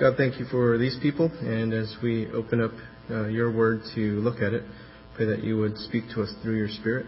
[0.00, 1.30] God, thank you for these people.
[1.40, 2.72] And as we open up
[3.10, 4.64] uh, your word to look at it,
[5.14, 7.06] pray that you would speak to us through your spirit.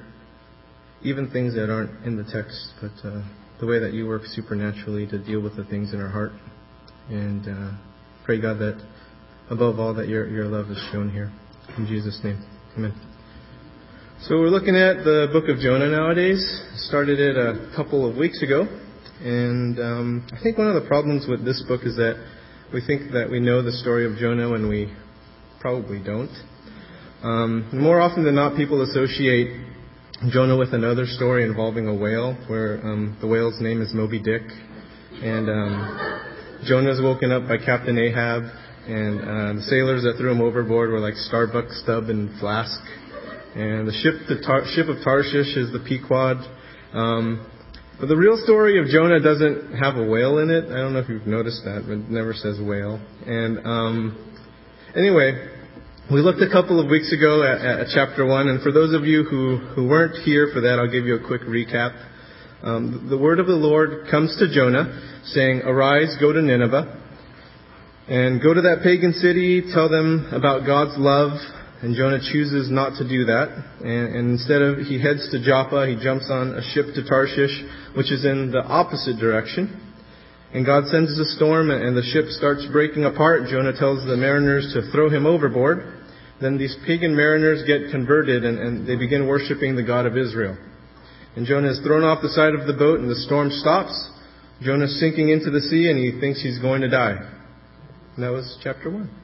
[1.03, 3.23] Even things that aren't in the text, but uh,
[3.59, 6.33] the way that you work supernaturally to deal with the things in our heart.
[7.09, 7.77] And uh,
[8.25, 8.87] pray, God, that
[9.51, 11.33] above all, that your, your love is shown here.
[11.79, 12.45] In Jesus' name,
[12.77, 12.95] amen.
[14.29, 16.41] So we're looking at the book of Jonah nowadays.
[16.89, 18.67] Started it a couple of weeks ago.
[19.21, 22.23] And um, I think one of the problems with this book is that
[22.73, 24.93] we think that we know the story of Jonah when we
[25.61, 26.31] probably don't.
[27.23, 29.49] Um, more often than not, people associate
[30.31, 34.43] Jonah with another story involving a whale, where um, the whale's name is Moby Dick,
[35.23, 36.21] and um,
[36.67, 38.43] Jonah's woken up by Captain Ahab,
[38.87, 42.81] and uh, the sailors that threw him overboard were like Starbuck, Stubb, and Flask,
[43.55, 46.39] and the ship, the tar- ship of Tarshish is the Pequod.
[46.93, 47.47] Um,
[48.01, 50.65] but the real story of Jonah doesn't have a whale in it.
[50.67, 52.99] I don't know if you've noticed that, but it never says whale.
[53.27, 54.35] And um,
[54.97, 55.49] anyway,
[56.11, 59.05] we looked a couple of weeks ago at, at, chapter one, and for those of
[59.05, 61.95] you who, who weren't here for that, I'll give you a quick recap.
[62.63, 67.01] Um, the word of the Lord comes to Jonah, saying, "Arise, go to Nineveh,
[68.09, 69.71] and go to that pagan city.
[69.73, 71.39] Tell them about God's love
[71.85, 73.53] and Jonah chooses not to do that.
[73.85, 77.53] And, and, instead of, he heads to Joppa, he jumps on a ship to Tarshish,
[77.95, 79.93] which is in the opposite direction.
[80.55, 83.49] And God sends a storm and the ship starts breaking apart.
[83.51, 86.01] Jonah tells the mariners to throw him overboard.
[86.41, 90.57] Then these pagan mariners get converted and, and they begin worshiping the God of Israel.
[91.37, 93.93] And Jonah is thrown off the side of the boat and the storm stops.
[94.63, 97.19] Jonah's sinking into the sea and he thinks he's going to die.
[98.17, 99.24] And that was chapter 1.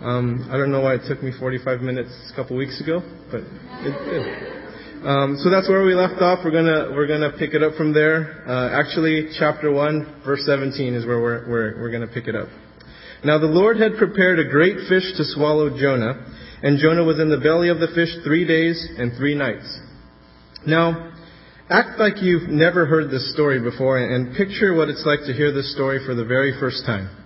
[0.00, 3.40] Um, I don't know why it took me 45 minutes a couple weeks ago, but
[3.84, 5.04] it did.
[5.04, 6.40] Um, so that's where we left off.
[6.44, 8.44] We're gonna we're gonna pick it up from there.
[8.48, 12.48] Uh, actually, chapter one, verse 17 is where we're we're we're gonna pick it up.
[13.24, 16.24] Now the Lord had prepared a great fish to swallow Jonah,
[16.62, 19.68] and Jonah was in the belly of the fish three days and three nights.
[20.66, 21.12] Now,
[21.68, 25.52] act like you've never heard this story before, and picture what it's like to hear
[25.52, 27.19] this story for the very first time.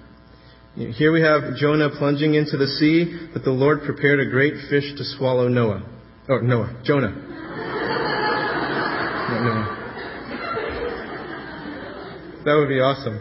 [0.77, 4.93] Here we have Jonah plunging into the sea, but the Lord prepared a great fish
[4.97, 5.89] to swallow Noah.
[6.29, 7.11] Or Noah, Jonah.
[9.31, 9.81] Not Noah.
[12.45, 13.17] That would be awesome.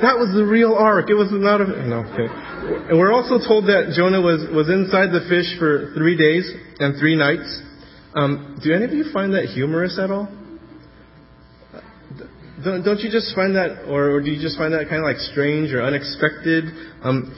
[0.00, 1.10] That was the real ark.
[1.10, 2.08] It was not a no.
[2.08, 2.26] Okay.
[2.88, 6.50] And we're also told that Jonah was was inside the fish for three days
[6.80, 7.62] and three nights.
[8.14, 10.26] Um, do any of you find that humorous at all?
[12.64, 15.08] Don't, don't you just find that, or, or, do you just find that kind of
[15.08, 16.64] like strange or unexpected?
[17.02, 17.32] Um,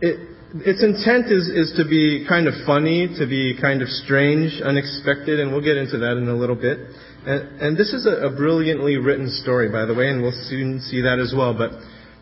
[0.00, 0.28] it,
[0.62, 5.40] its intent is, is to be kind of funny, to be kind of strange, unexpected,
[5.40, 6.78] and we'll get into that in a little bit.
[7.24, 10.80] And, and this is a, a brilliantly written story, by the way, and we'll soon
[10.80, 11.56] see that as well.
[11.56, 11.72] But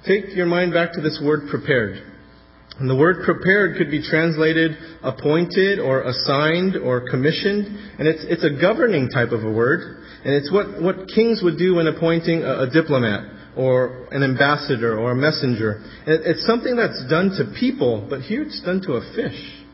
[0.06, 2.11] take your mind back to this word prepared.
[2.79, 7.67] And the word prepared could be translated appointed or assigned or commissioned,
[7.99, 10.00] and it's, it's a governing type of a word.
[10.25, 14.98] And it's what, what kings would do when appointing a, a diplomat or an ambassador
[14.98, 15.82] or a messenger.
[16.06, 19.64] It's something that's done to people, but here it's done to a fish.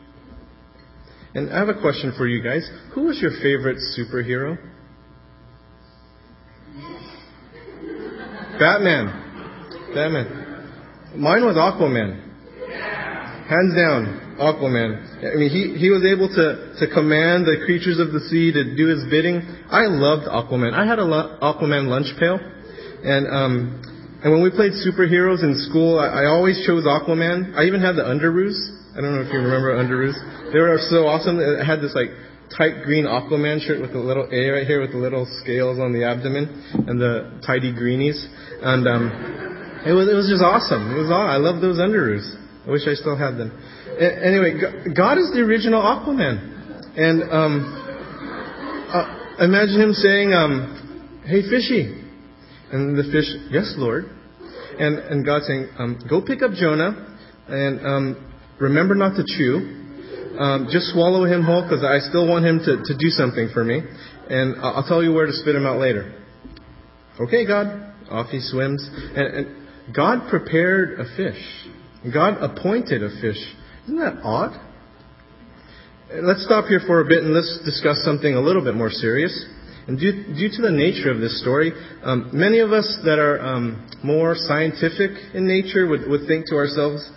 [1.35, 2.69] And I have a question for you guys.
[2.95, 4.57] Who is your favorite superhero?
[8.57, 9.91] Batman.
[9.93, 10.47] Batman.
[11.15, 12.26] Mine was Aquaman.
[13.47, 14.27] Hands down.
[14.37, 15.23] Aquaman.
[15.23, 18.75] I mean, he, he was able to, to command the creatures of the sea to
[18.75, 19.41] do his bidding.
[19.71, 20.75] I loved Aquaman.
[20.75, 22.37] I had a lo- Aquaman lunch pail.
[22.37, 23.81] And, um,
[24.19, 27.55] and when we played superheroes in school, I, I always chose Aquaman.
[27.55, 28.53] I even had the underoos.
[28.93, 30.19] I don't know if you remember underoos.
[30.51, 31.39] They were so awesome.
[31.39, 32.11] I had this like
[32.51, 35.93] tight green Aquaman shirt with a little A right here with the little scales on
[35.93, 36.51] the abdomen
[36.87, 38.19] and the tidy greenies.
[38.61, 39.07] And, um,
[39.87, 40.91] it was, it was just awesome.
[40.91, 42.43] It was all, I love those underoos.
[42.67, 43.51] I wish I still had them
[43.99, 44.59] anyway,
[44.95, 46.53] God is the original Aquaman.
[46.97, 47.55] And um,
[48.93, 52.03] uh, imagine him saying, um, Hey, fishy.
[52.71, 54.05] And the fish, Yes, Lord.
[54.79, 57.15] And, and God saying, um, Go pick up Jonah
[57.47, 59.73] and um, remember not to chew.
[60.37, 63.63] Um, just swallow him whole because I still want him to, to do something for
[63.63, 63.81] me.
[64.29, 66.13] And I'll tell you where to spit him out later.
[67.19, 67.93] Okay, God.
[68.09, 68.87] Off he swims.
[69.15, 71.41] And, and God prepared a fish.
[72.13, 73.41] God appointed a fish
[73.87, 74.51] isn't that odd?
[76.11, 79.31] Let's stop here for a bit and let's discuss something a little bit more serious.
[79.87, 81.71] And due, due to the nature of this story,
[82.03, 86.55] um, many of us that are um, more scientific in nature would, would think to
[86.55, 87.09] ourselves,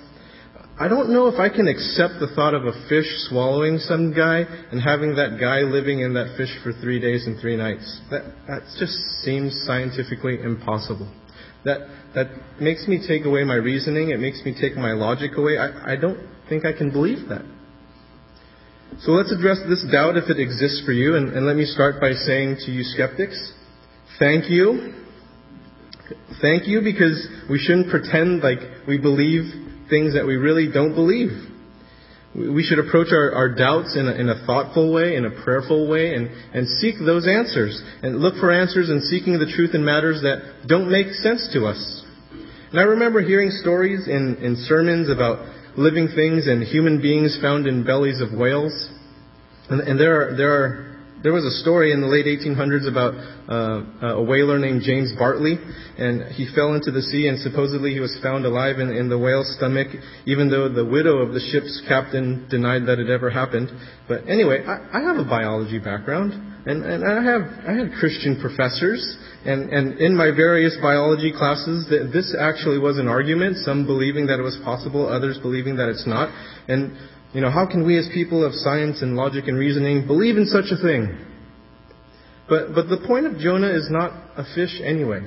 [0.79, 4.47] I don't know if I can accept the thought of a fish swallowing some guy
[4.71, 8.01] and having that guy living in that fish for three days and three nights.
[8.13, 8.95] That, that just
[9.27, 11.13] seems scientifically impossible.
[11.65, 12.27] That, that
[12.61, 14.11] makes me take away my reasoning.
[14.11, 15.59] It makes me take my logic away.
[15.59, 16.19] I, I don't
[16.49, 17.45] think I can believe that.
[19.01, 21.17] So let's address this doubt if it exists for you.
[21.17, 23.53] And, and let me start by saying to you skeptics,
[24.19, 24.95] thank you.
[26.43, 28.59] Thank you because we shouldn't pretend like
[28.89, 31.31] we believe things that we really don't believe.
[32.35, 35.89] We should approach our, our doubts in a, in a, thoughtful way, in a prayerful
[35.89, 37.83] way, and, and seek those answers.
[38.03, 41.67] And look for answers in seeking the truth in matters that don't make sense to
[41.67, 42.00] us.
[42.71, 45.47] And I remember hearing stories in, in sermons about
[45.77, 48.89] living things and human beings found in bellies of whales.
[49.69, 50.91] And, and there, are, there are
[51.23, 55.59] there was a story in the late 1800s about uh, a whaler named James Bartley,
[55.99, 59.19] and he fell into the sea, and supposedly he was found alive in, in the
[59.19, 59.89] whale's stomach,
[60.25, 63.69] even though the widow of the ship's captain denied that it ever happened.
[64.09, 66.33] But anyway, I, I have a biology background,
[66.65, 69.05] and, and I have I had Christian professors,
[69.45, 73.57] and, and in my various biology classes, this actually was an argument.
[73.59, 76.29] Some believing that it was possible, others believing that it's not,
[76.69, 76.97] and
[77.33, 80.47] you know, how can we as people of science and logic and reasoning believe in
[80.47, 81.27] such a thing?
[82.49, 85.21] But, but the point of Jonah is not a fish anyway.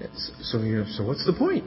[0.00, 1.64] It's, so, you know, so what's the point?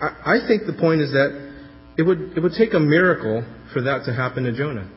[0.00, 1.54] I, I think the point is that
[1.98, 3.44] it would, it would take a miracle
[3.74, 4.90] for that to happen to Jonah.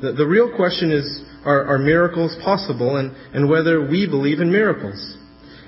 [0.00, 4.50] The, the real question is, are, are miracles possible and, and whether we believe in
[4.50, 5.16] miracles?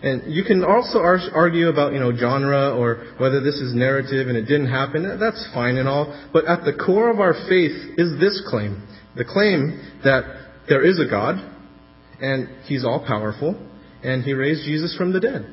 [0.02, 4.36] And you can also argue about, you know, genre or whether this is narrative and
[4.36, 5.18] it didn't happen.
[5.20, 6.16] That's fine and all.
[6.32, 8.86] But at the core of our faith is this claim.
[9.16, 10.24] The claim that
[10.68, 11.36] there is a God
[12.20, 13.60] and He's all powerful
[14.02, 15.52] and He raised Jesus from the dead.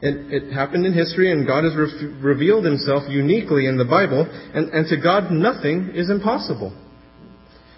[0.00, 4.26] And it happened in history and God has re- revealed Himself uniquely in the Bible
[4.54, 6.72] and, and to God nothing is impossible.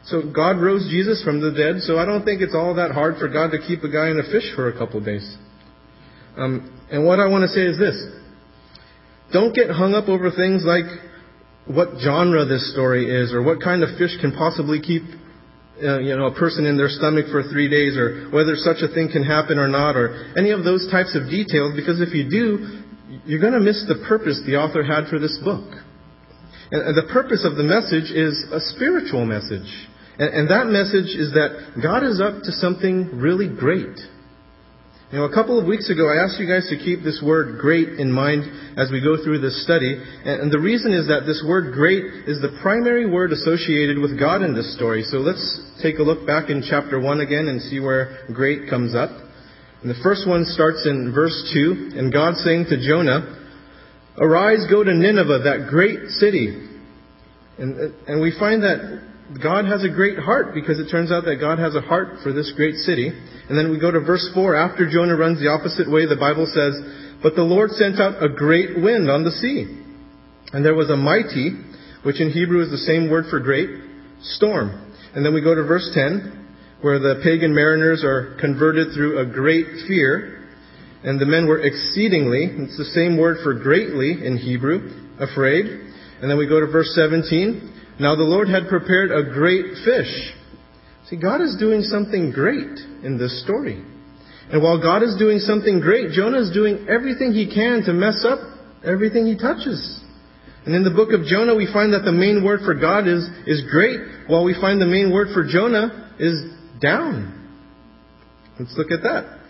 [0.05, 3.19] So God rose Jesus from the dead, so I don't think it's all that hard
[3.19, 5.37] for God to keep a guy in a fish for a couple days.
[6.37, 7.95] Um, and what I want to say is this.
[9.33, 10.85] Don't get hung up over things like
[11.67, 15.03] what genre this story is or what kind of fish can possibly keep
[15.83, 18.93] uh, you know, a person in their stomach for three days or whether such a
[18.93, 22.29] thing can happen or not or any of those types of details because if you
[22.29, 22.83] do,
[23.25, 25.65] you're going to miss the purpose the author had for this book.
[26.73, 29.69] And the purpose of the message is a spiritual message.
[30.19, 33.97] And, and that message is that God is up to something really great.
[35.13, 37.61] You know, a couple of weeks ago, I asked you guys to keep this word
[37.61, 38.49] great in mind
[38.81, 39.93] as we go through this study.
[40.25, 44.41] And the reason is that this word great is the primary word associated with God
[44.41, 45.05] in this story.
[45.05, 45.45] So let's
[45.83, 49.11] take a look back in chapter 1 again and see where great comes up.
[49.83, 53.37] And the first one starts in verse 2, and God saying to Jonah,
[54.17, 56.69] Arise, go to Nineveh, that great city.
[57.59, 61.41] And, and we find that God has a great heart because it turns out that
[61.41, 63.09] God has a heart for this great city.
[63.09, 64.57] And then we go to verse 4.
[64.57, 66.75] After Jonah runs the opposite way, the Bible says,
[67.23, 69.79] But the Lord sent out a great wind on the sea.
[70.53, 71.57] And there was a mighty,
[72.03, 73.71] which in Hebrew is the same word for great,
[74.21, 74.93] storm.
[75.15, 79.27] And then we go to verse 10, where the pagan mariners are converted through a
[79.27, 80.49] great fear.
[81.05, 85.67] And the men were exceedingly, it's the same word for greatly in Hebrew, afraid.
[86.21, 87.82] And then we go to verse 17.
[88.01, 90.33] Now the Lord had prepared a great fish.
[91.09, 93.83] See, God is doing something great in this story.
[94.51, 98.25] And while God is doing something great, Jonah is doing everything he can to mess
[98.27, 98.39] up
[98.85, 100.01] everything he touches.
[100.65, 103.27] And in the book of Jonah, we find that the main word for God is,
[103.47, 106.39] is great, while we find the main word for Jonah is
[106.81, 107.39] down.
[108.59, 109.42] Let's look at that.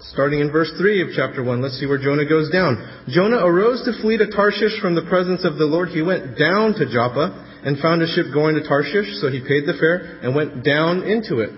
[0.00, 3.04] Starting in verse 3 of chapter 1, let's see where Jonah goes down.
[3.08, 5.90] Jonah arose to flee to Tarshish from the presence of the Lord.
[5.90, 9.68] He went down to Joppa and found a ship going to Tarshish, so he paid
[9.68, 11.52] the fare and went down into it.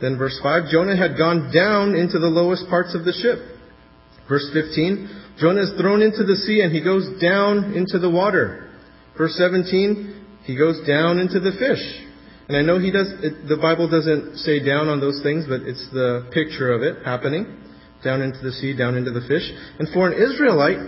[0.00, 3.40] Then verse 5, Jonah had gone down into the lowest parts of the ship.
[4.28, 8.68] Verse 15, Jonah is thrown into the sea and he goes down into the water.
[9.16, 12.05] Verse 17, he goes down into the fish.
[12.48, 15.62] And I know he does, it, the Bible doesn't say down on those things, but
[15.62, 17.62] it's the picture of it happening.
[18.04, 19.42] Down into the sea, down into the fish.
[19.80, 20.78] And for an Israelite,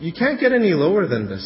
[0.00, 1.44] you can't get any lower than this.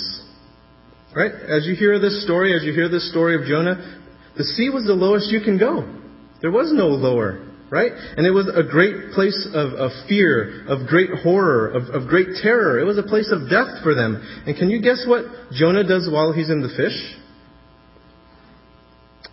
[1.15, 1.33] Right?
[1.33, 4.01] As you hear this story, as you hear this story of Jonah,
[4.39, 5.85] the sea was the lowest you can go.
[6.41, 7.47] There was no lower.
[7.69, 7.93] Right?
[7.93, 12.29] And it was a great place of, of fear, of great horror, of, of great
[12.43, 12.81] terror.
[12.81, 14.17] It was a place of death for them.
[14.47, 16.97] And can you guess what Jonah does while he's in the fish?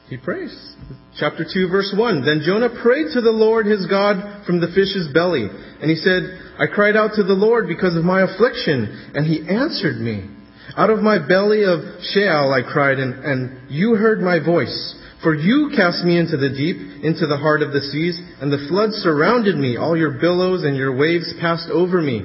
[0.09, 0.75] He prays.
[1.19, 2.25] Chapter 2, verse 1.
[2.25, 5.45] Then Jonah prayed to the Lord his God from the fish's belly.
[5.45, 6.23] And he said,
[6.57, 10.27] I cried out to the Lord because of my affliction, and he answered me.
[10.75, 11.79] Out of my belly of
[12.13, 14.95] Sheol I cried, and, and you heard my voice.
[15.21, 18.65] For you cast me into the deep, into the heart of the seas, and the
[18.67, 19.77] floods surrounded me.
[19.77, 22.19] All your billows and your waves passed over me.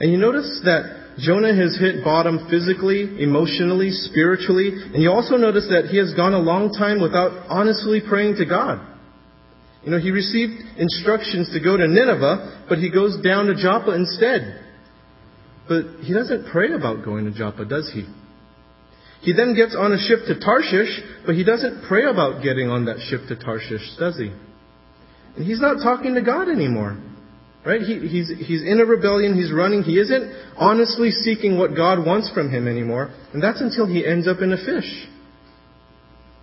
[0.00, 5.66] And you notice that Jonah has hit bottom physically, emotionally, spiritually, and you also notice
[5.70, 8.86] that he has gone a long time without honestly praying to God.
[9.82, 13.94] You know, he received instructions to go to Nineveh, but he goes down to Joppa
[13.94, 14.62] instead.
[15.68, 18.04] But he doesn't pray about going to Joppa, does he?
[19.22, 22.84] He then gets on a ship to Tarshish, but he doesn't pray about getting on
[22.86, 24.30] that ship to Tarshish, does he?
[25.36, 26.98] And he's not talking to God anymore.
[27.66, 27.80] Right?
[27.80, 32.30] He, he's, he's in a rebellion, he's running, he isn't honestly seeking what God wants
[32.32, 35.08] from him anymore, and that's until he ends up in a fish.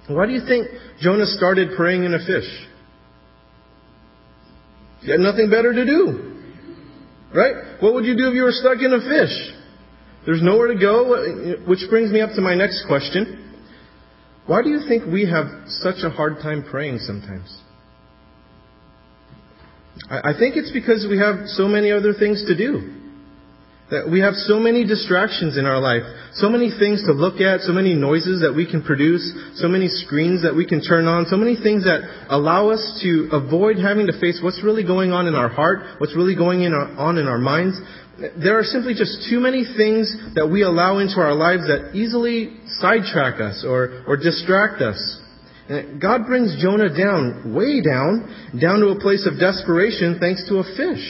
[0.10, 0.68] Why do you think
[1.00, 2.68] Jonah started praying in a fish?
[5.00, 6.42] He had nothing better to do.
[7.34, 7.80] Right?
[7.80, 9.56] What would you do if you were stuck in a fish?
[10.26, 13.56] There's nowhere to go, which brings me up to my next question.
[14.46, 17.62] Why do you think we have such a hard time praying sometimes?
[20.10, 23.00] I think it's because we have so many other things to do.
[23.92, 26.02] That we have so many distractions in our life,
[26.34, 29.22] so many things to look at, so many noises that we can produce,
[29.56, 33.30] so many screens that we can turn on, so many things that allow us to
[33.32, 37.18] avoid having to face what's really going on in our heart, what's really going on
[37.18, 37.78] in our minds.
[38.42, 42.58] There are simply just too many things that we allow into our lives that easily
[42.82, 44.98] sidetrack us or, or distract us.
[45.70, 50.60] And God brings Jonah down, way down, down to a place of desperation thanks to
[50.60, 51.06] a fish.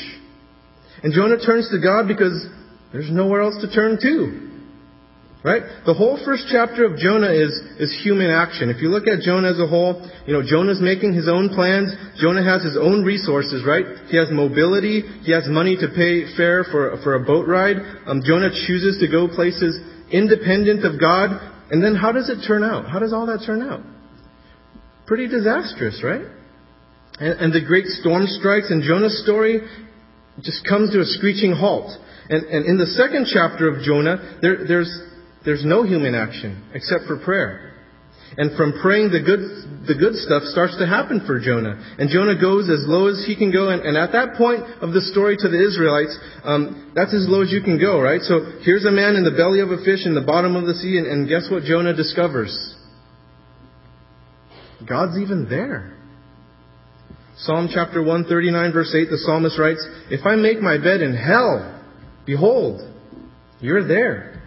[1.02, 2.48] And Jonah turns to God because
[2.92, 4.50] there's nowhere else to turn to.
[5.44, 5.84] Right?
[5.86, 8.70] The whole first chapter of Jonah is, is human action.
[8.70, 11.92] If you look at Jonah as a whole, you know, Jonah's making his own plans.
[12.16, 14.08] Jonah has his own resources, right?
[14.08, 15.04] He has mobility.
[15.28, 17.76] He has money to pay fare for, for a boat ride.
[18.08, 19.76] Um, Jonah chooses to go places
[20.16, 21.36] independent of God.
[21.72, 22.88] And then how does it turn out?
[22.88, 23.84] How does all that turn out?
[25.14, 26.26] Pretty disastrous, right?
[27.22, 29.62] And, and the great storm strikes, and Jonah's story
[30.42, 31.94] just comes to a screeching halt.
[32.34, 34.90] And, and in the second chapter of Jonah, there, there's,
[35.46, 37.78] there's no human action except for prayer.
[38.42, 41.78] And from praying, the good, the good stuff starts to happen for Jonah.
[42.02, 43.70] And Jonah goes as low as he can go.
[43.70, 47.46] And, and at that point of the story to the Israelites, um, that's as low
[47.46, 48.26] as you can go, right?
[48.26, 50.74] So here's a man in the belly of a fish in the bottom of the
[50.74, 50.98] sea.
[50.98, 52.73] And, and guess what Jonah discovers?
[54.88, 55.94] God's even there.
[57.38, 61.82] Psalm chapter 139 verse 8, the psalmist writes, If I make my bed in hell,
[62.26, 62.82] behold,
[63.60, 64.42] you're there.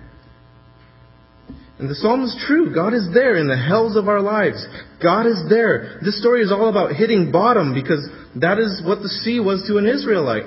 [1.79, 2.75] And the psalm is true.
[2.75, 4.65] God is there in the hells of our lives.
[5.03, 6.01] God is there.
[6.03, 9.77] This story is all about hitting bottom because that is what the sea was to
[9.77, 10.47] an Israelite.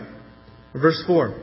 [0.73, 1.35] Verse 4.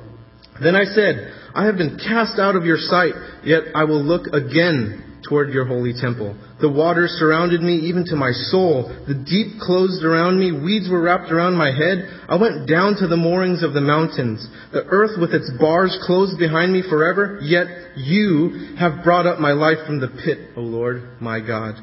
[0.60, 3.12] Then I said, I have been cast out of your sight,
[3.44, 6.36] yet I will look again toward your holy temple.
[6.60, 8.88] The waters surrounded me even to my soul.
[9.06, 10.52] The deep closed around me.
[10.52, 12.08] Weeds were wrapped around my head.
[12.28, 14.46] I went down to the moorings of the mountains.
[14.72, 17.40] The earth with its bars closed behind me forever.
[17.42, 17.66] Yet
[17.96, 21.74] you have brought up my life from the pit, O Lord, my God.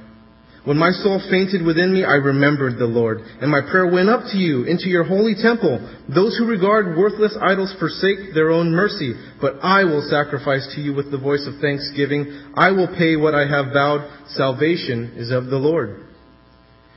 [0.63, 4.31] When my soul fainted within me, I remembered the Lord, and my prayer went up
[4.31, 5.75] to you into your holy temple.
[6.07, 10.95] Those who regard worthless idols forsake their own mercy, but I will sacrifice to you
[10.95, 12.53] with the voice of thanksgiving.
[12.55, 14.07] I will pay what I have vowed.
[14.39, 16.07] Salvation is of the Lord.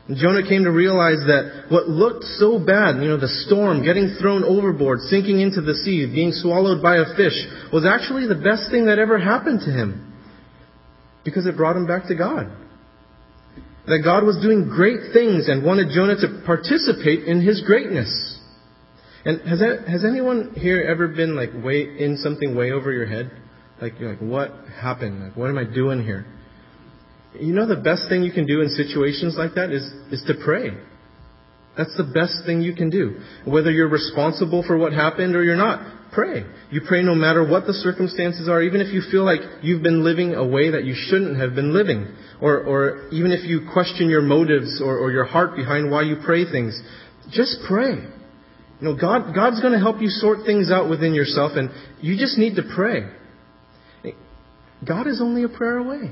[0.06, 4.14] And Jonah came to realize that what looked so bad, you know, the storm, getting
[4.22, 7.34] thrown overboard, sinking into the sea, being swallowed by a fish,
[7.72, 10.14] was actually the best thing that ever happened to him.
[11.24, 12.62] Because it brought him back to God
[13.86, 18.36] that God was doing great things and wanted Jonah to participate in his greatness.
[19.24, 23.06] And has that, has anyone here ever been like way in something way over your
[23.06, 23.30] head?
[23.80, 25.22] Like you're like, what happened?
[25.22, 26.26] Like, what am I doing here?
[27.38, 30.34] You know the best thing you can do in situations like that is, is to
[30.44, 30.70] pray.
[31.76, 33.20] That's the best thing you can do.
[33.44, 36.44] Whether you're responsible for what happened or you're not, pray.
[36.70, 40.02] You pray no matter what the circumstances are, even if you feel like you've been
[40.02, 42.08] living a way that you shouldn't have been living.
[42.40, 46.16] Or, or even if you question your motives or, or your heart behind why you
[46.24, 46.80] pray things.
[47.30, 47.92] Just pray.
[48.80, 51.70] You know, God, God's going to help you sort things out within yourself, and
[52.00, 53.10] you just need to pray.
[54.86, 56.10] God is only a prayer away.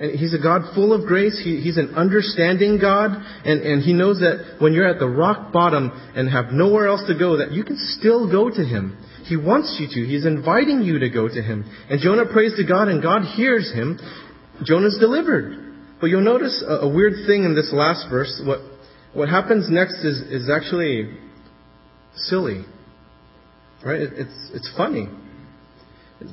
[0.00, 1.40] And he's a God full of grace.
[1.42, 3.10] He, he's an understanding God.
[3.44, 7.02] And, and he knows that when you're at the rock bottom and have nowhere else
[7.08, 8.96] to go, that you can still go to him.
[9.24, 10.08] He wants you to.
[10.08, 11.68] He's inviting you to go to him.
[11.90, 13.98] And Jonah prays to God and God hears him.
[14.64, 15.64] Jonah's delivered.
[16.00, 18.40] But you'll notice a, a weird thing in this last verse.
[18.44, 18.60] What,
[19.14, 21.18] what happens next is, is actually
[22.14, 22.64] silly.
[23.84, 24.00] Right?
[24.00, 25.08] It, it's, it's funny.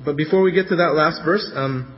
[0.04, 1.95] But before we get to that last verse, um,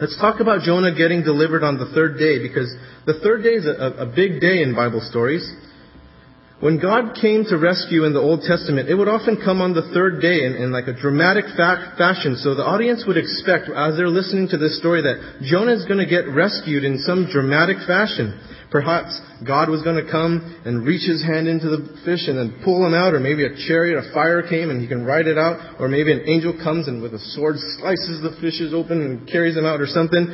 [0.00, 2.74] Let's talk about Jonah getting delivered on the third day because
[3.06, 5.46] the third day is a, a big day in Bible stories.
[6.60, 9.90] When God came to rescue in the Old Testament, it would often come on the
[9.92, 12.36] third day in, in like a dramatic fa- fashion.
[12.38, 15.98] So the audience would expect, as they're listening to this story, that Jonah is going
[15.98, 18.38] to get rescued in some dramatic fashion.
[18.70, 22.62] Perhaps God was going to come and reach his hand into the fish and then
[22.62, 25.38] pull him out, or maybe a chariot of fire came and he can ride it
[25.38, 29.26] out, or maybe an angel comes and with a sword slices the fishes open and
[29.26, 30.26] carries them out or something.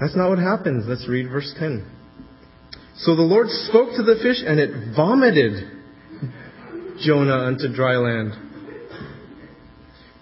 [0.00, 0.86] That's not what happens.
[0.86, 1.97] Let's read verse 10.
[2.98, 5.70] So the Lord spoke to the fish and it vomited
[7.00, 8.32] Jonah unto dry land.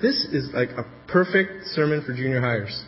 [0.01, 2.85] This is like a perfect sermon for junior hires.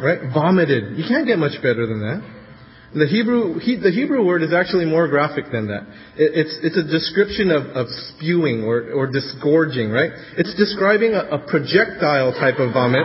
[0.00, 0.32] Right?
[0.32, 0.96] Vomited.
[0.96, 2.34] You can't get much better than that.
[2.94, 5.84] The Hebrew, he, the Hebrew word is actually more graphic than that.
[6.16, 10.08] It, it's, it's a description of, of spewing or, or disgorging, right?
[10.38, 13.04] It's describing a, a projectile type of vomit.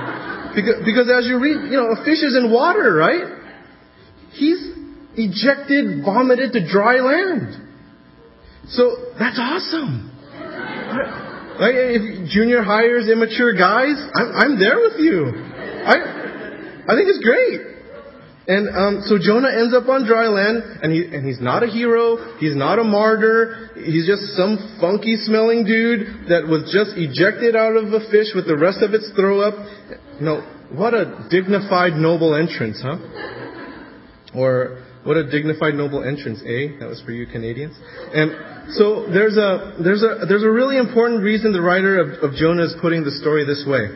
[0.56, 3.44] Because, because as you read, you know, a fish is in water, right?
[4.32, 4.73] He's
[5.16, 7.56] ejected, vomited to dry land.
[8.68, 10.12] So that's awesome.
[11.60, 11.76] Right?
[11.76, 15.30] If junior hires immature guys, I'm, I'm there with you.
[15.30, 15.96] I,
[16.90, 17.74] I think it's great.
[18.46, 21.68] And um, so Jonah ends up on dry land, and, he, and he's not a
[21.68, 27.56] hero, he's not a martyr, he's just some funky smelling dude that was just ejected
[27.56, 29.56] out of a fish with the rest of its throw up.
[30.20, 30.42] You know,
[30.74, 32.98] what a dignified, noble entrance, huh?
[34.36, 36.80] Or what a dignified, noble entrance, eh?
[36.80, 37.76] That was for you Canadians.
[38.14, 42.36] And so there's a, there's a, there's a really important reason the writer of, of
[42.36, 43.88] Jonah is putting the story this way.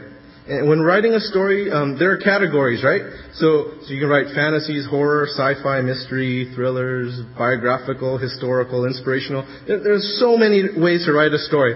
[0.48, 3.02] And when writing a story, um, there are categories, right?
[3.34, 9.44] So, so you can write fantasies, horror, sci-fi, mystery, thrillers, biographical, historical, inspirational.
[9.68, 11.76] There, there's so many ways to write a story.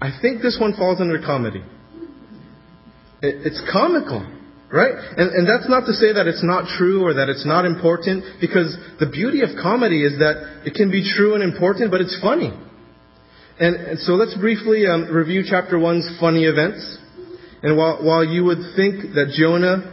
[0.00, 1.62] I think this one falls under comedy.
[3.22, 4.26] It, it's comical,
[4.72, 4.96] right?
[4.96, 8.40] And, and that's not to say that it's not true or that it's not important,
[8.40, 12.18] because the beauty of comedy is that it can be true and important, but it's
[12.20, 12.50] funny.
[13.60, 16.80] And, and so let's briefly um, review chapter one's funny events.
[17.62, 19.92] And while, while you would think that Jonah,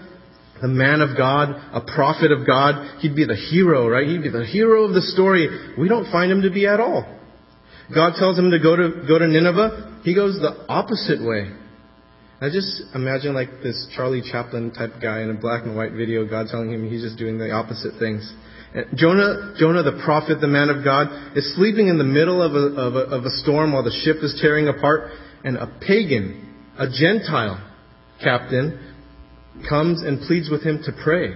[0.61, 4.07] the man of God, a prophet of God, he'd be the hero, right?
[4.07, 5.75] He'd be the hero of the story.
[5.77, 7.03] We don't find him to be at all.
[7.93, 10.01] God tells him to go to, go to Nineveh.
[10.03, 11.51] He goes the opposite way.
[12.41, 16.25] I just imagine like this Charlie Chaplin type guy in a black and white video,
[16.25, 18.33] God telling him he's just doing the opposite things.
[18.95, 22.79] Jonah, Jonah, the prophet, the man of God, is sleeping in the middle of a,
[22.79, 25.11] of a, of a storm while the ship is tearing apart,
[25.43, 26.45] and a pagan
[26.77, 27.59] a Gentile
[28.23, 28.95] captain
[29.67, 31.35] comes and pleads with him to pray.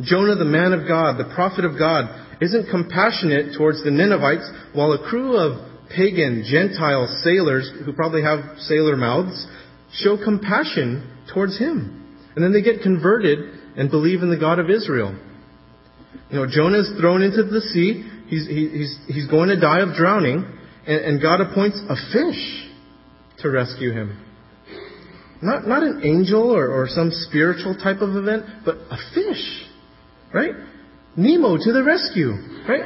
[0.00, 2.08] Jonah, the man of God, the prophet of God,
[2.40, 8.58] isn't compassionate towards the Ninevites, while a crew of pagan Gentile sailors, who probably have
[8.58, 9.46] sailor mouths,
[9.92, 12.18] show compassion towards him.
[12.34, 13.38] And then they get converted
[13.76, 15.16] and believe in the God of Israel.
[16.30, 18.10] You know, Jonah is thrown into the sea.
[18.26, 20.44] He's, he's, he's going to die of drowning.
[20.86, 22.70] And, and God appoints a fish
[23.38, 24.20] to rescue him.
[25.42, 29.68] Not, not an angel or, or some spiritual type of event, but a fish.
[30.32, 30.54] Right?
[31.16, 32.30] Nemo to the rescue.
[32.68, 32.82] Right?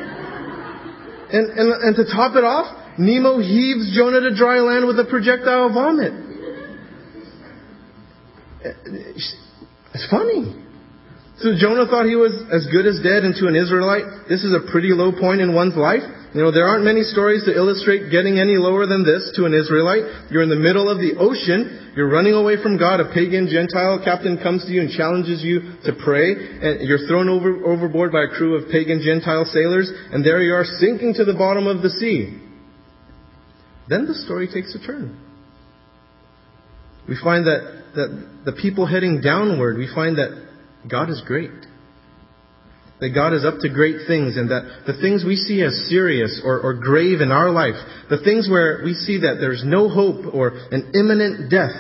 [1.30, 5.04] And, and, and to top it off, Nemo heaves Jonah to dry land with a
[5.04, 6.12] projectile vomit.
[9.94, 10.66] It's funny.
[11.38, 14.26] So Jonah thought he was as good as dead and to an Israelite.
[14.28, 16.02] This is a pretty low point in one's life.
[16.34, 19.54] You know, there aren't many stories to illustrate getting any lower than this to an
[19.54, 20.28] Israelite.
[20.34, 21.94] You're in the middle of the ocean.
[21.94, 22.98] You're running away from God.
[22.98, 26.34] A pagan Gentile captain comes to you and challenges you to pray.
[26.34, 29.88] And you're thrown over, overboard by a crew of pagan Gentile sailors.
[30.10, 32.47] And there you are sinking to the bottom of the sea.
[33.88, 35.18] Then the story takes a turn.
[37.08, 40.46] We find that, that the people heading downward, we find that
[40.90, 41.50] God is great.
[43.00, 46.42] That God is up to great things and that the things we see as serious
[46.44, 47.76] or, or grave in our life,
[48.10, 51.74] the things where we see that there's no hope or an imminent death,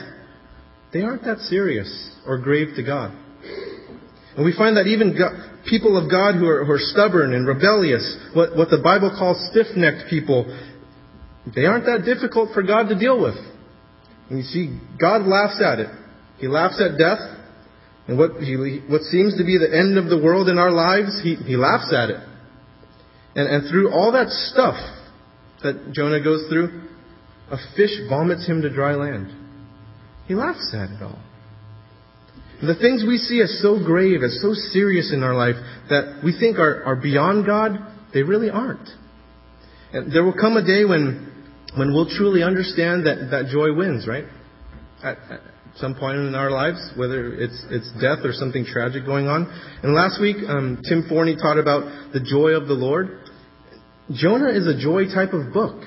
[0.92, 3.12] they aren't that serious or grave to God.
[4.36, 7.46] And we find that even God, people of God who are, who are stubborn and
[7.46, 10.46] rebellious, what, what the Bible calls stiff-necked people,
[11.54, 13.36] they aren't that difficult for God to deal with.
[14.28, 15.88] And you see, God laughs at it.
[16.38, 17.18] He laughs at death.
[18.06, 21.20] And what, he, what seems to be the end of the world in our lives,
[21.22, 22.20] he, he laughs at it.
[23.34, 24.76] And, and through all that stuff
[25.62, 26.88] that Jonah goes through,
[27.50, 29.34] a fish vomits him to dry land.
[30.26, 31.18] He laughs at it all.
[32.60, 35.54] The things we see as so grave, as so serious in our life
[35.90, 37.78] that we think are, are beyond God,
[38.12, 38.88] they really aren't.
[39.92, 41.37] And there will come a day when,
[41.76, 44.24] when we'll truly understand that, that joy wins, right?
[45.02, 45.40] At, at,
[45.76, 49.46] some point in our lives, whether it's it's death or something tragic going on.
[49.82, 53.20] And last week, um, Tim Forney taught about the joy of the Lord.
[54.12, 55.82] Jonah is a joy type of book.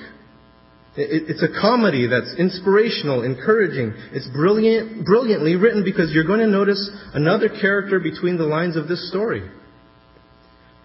[0.96, 3.92] It, it's a comedy that's inspirational, encouraging.
[4.12, 8.88] It's brilliant, brilliantly written because you're going to notice another character between the lines of
[8.88, 9.42] this story.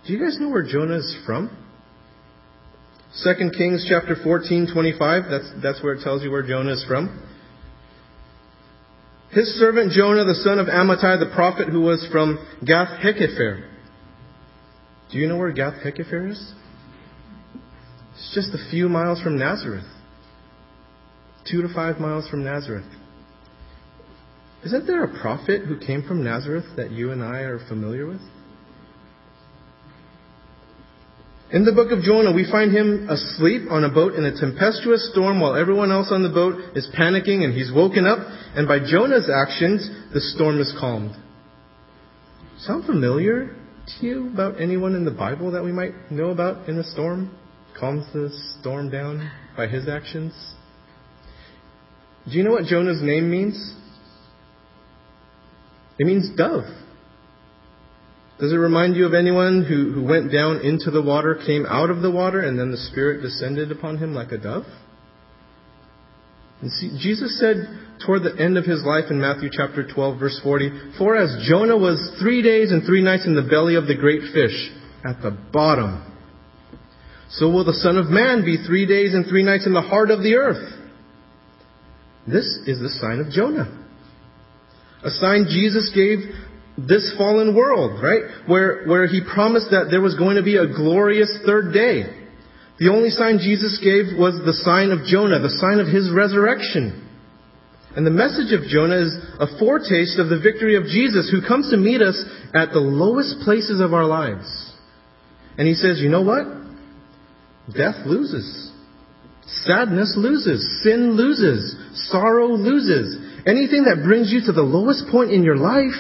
[0.05, 1.65] Do you guys know where Jonah is from?
[3.23, 5.23] 2 Kings chapter 14, 25.
[5.29, 7.23] That's, that's where it tells you where Jonah is from.
[9.31, 13.67] His servant Jonah, the son of Amittai, the prophet who was from Gath Hepher.
[15.11, 16.53] Do you know where Gath Hepher is?
[18.13, 19.85] It's just a few miles from Nazareth.
[21.49, 22.85] Two to five miles from Nazareth.
[24.65, 28.21] Isn't there a prophet who came from Nazareth that you and I are familiar with?
[31.49, 35.09] In the book of Jonah, we find him asleep on a boat in a tempestuous
[35.11, 38.19] storm while everyone else on the boat is panicking and he's woken up,
[38.53, 41.15] and by Jonah's actions, the storm is calmed.
[42.59, 43.55] Sound familiar
[43.87, 47.31] to you about anyone in the Bible that we might know about in a storm?
[47.79, 48.29] Calms the
[48.59, 50.33] storm down by his actions?
[52.29, 53.73] Do you know what Jonah's name means?
[55.97, 56.65] It means dove.
[58.39, 61.89] Does it remind you of anyone who, who went down into the water, came out
[61.89, 64.65] of the water, and then the Spirit descended upon him like a dove?
[66.61, 67.55] And see, Jesus said
[68.05, 71.77] toward the end of his life in Matthew chapter 12, verse 40, For as Jonah
[71.77, 74.71] was three days and three nights in the belly of the great fish,
[75.03, 76.03] at the bottom,
[77.29, 80.11] so will the Son of Man be three days and three nights in the heart
[80.11, 80.73] of the earth.
[82.25, 83.85] This is the sign of Jonah.
[85.03, 86.19] A sign Jesus gave
[86.77, 88.21] this fallen world, right?
[88.45, 92.05] Where, where he promised that there was going to be a glorious third day.
[92.77, 97.09] The only sign Jesus gave was the sign of Jonah, the sign of his resurrection.
[97.97, 101.71] And the message of Jonah is a foretaste of the victory of Jesus who comes
[101.71, 102.13] to meet us
[102.53, 104.45] at the lowest places of our lives.
[105.57, 106.45] And he says, you know what?
[107.73, 108.71] Death loses.
[109.65, 110.61] Sadness loses.
[110.83, 111.75] Sin loses.
[112.11, 113.17] Sorrow loses.
[113.47, 115.97] Anything that brings you to the lowest point in your life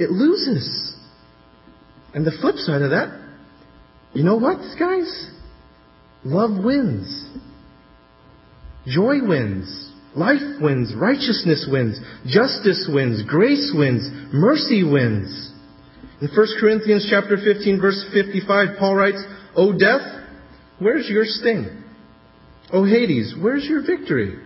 [0.00, 0.96] it loses.
[2.14, 3.20] And the flip side of that,
[4.12, 5.30] you know what, guys?
[6.24, 7.28] Love wins.
[8.86, 9.92] Joy wins.
[10.16, 10.92] Life wins.
[10.96, 12.00] Righteousness wins.
[12.26, 13.22] Justice wins.
[13.28, 14.10] Grace wins.
[14.32, 15.52] Mercy wins.
[16.20, 19.22] In 1 Corinthians chapter 15 verse 55, Paul writes,
[19.56, 20.02] O death,
[20.78, 21.84] where's your sting?
[22.72, 24.38] O Hades, where's your victory?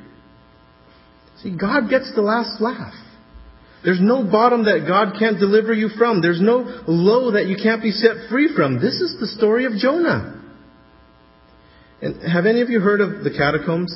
[1.42, 2.94] See, God gets the last laugh.
[3.84, 6.22] There's no bottom that God can't deliver you from.
[6.22, 8.76] There's no low that you can't be set free from.
[8.76, 10.42] This is the story of Jonah.
[12.00, 13.92] And have any of you heard of the catacombs?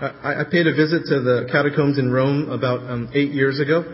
[0.00, 3.84] I, I paid a visit to the catacombs in Rome about um, eight years ago,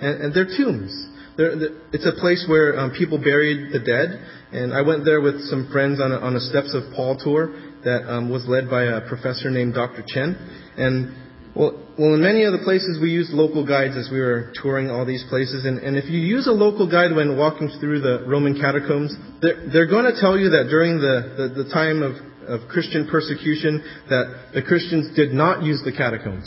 [0.00, 1.08] and, and they're tombs.
[1.36, 4.20] They're, they're, it's a place where um, people buried the dead,
[4.52, 7.48] and I went there with some friends on a, on a Steps of Paul tour
[7.84, 10.04] that um, was led by a professor named Dr.
[10.06, 10.36] Chen.
[10.76, 11.27] And
[11.58, 14.90] well, well, in many of the places we used local guides as we were touring
[14.90, 18.22] all these places, and, and if you use a local guide when walking through the
[18.28, 19.10] Roman catacombs,
[19.42, 22.14] they're, they're going to tell you that during the, the, the time of,
[22.46, 26.46] of Christian persecution, that the Christians did not use the catacombs.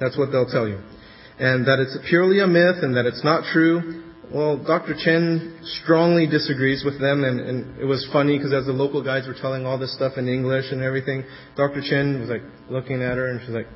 [0.00, 0.80] That's what they'll tell you.
[1.38, 4.02] And that it's purely a myth and that it's not true.
[4.32, 4.96] Well, Dr.
[4.96, 9.26] Chen strongly disagrees with them, and, and it was funny because as the local guides
[9.28, 11.82] were telling all this stuff in English and everything, Dr.
[11.84, 13.68] Chen was like looking at her and she's like,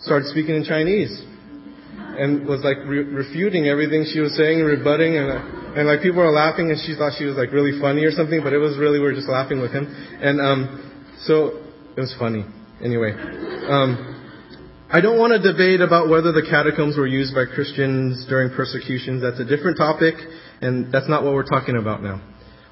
[0.00, 1.22] started speaking in Chinese
[2.18, 6.22] and was like re- refuting everything she was saying rebutting and uh, and like people
[6.22, 8.78] were laughing and she thought she was like really funny or something but it was
[8.78, 9.86] really we were just laughing with him.
[10.20, 11.62] And um so
[11.96, 12.44] it was funny.
[12.82, 14.10] Anyway um
[14.90, 19.22] I don't want to debate about whether the catacombs were used by Christians during persecutions.
[19.22, 20.14] That's a different topic
[20.60, 22.22] and that's not what we're talking about now.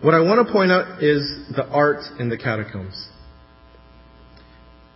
[0.03, 1.23] What I want to point out is
[1.55, 3.09] the art in the catacombs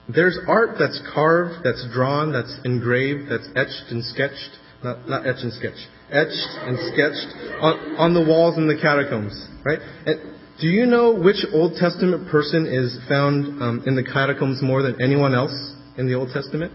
[0.08, 4.50] there's art that's carved, that's drawn, that's engraved, that's etched and sketched,
[4.84, 7.26] not, not etched and sketched, etched and sketched
[7.60, 9.80] on, on the walls in the catacombs, right?
[10.06, 14.82] And do you know which Old Testament person is found um, in the catacombs more
[14.82, 16.72] than anyone else in the Old Testament?